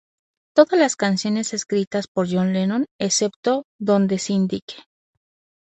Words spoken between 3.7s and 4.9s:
donde se indique.